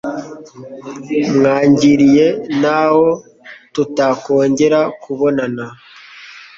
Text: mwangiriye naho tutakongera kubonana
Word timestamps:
mwangiriye 1.35 2.25
naho 2.61 3.05
tutakongera 3.73 4.79
kubonana 5.01 5.65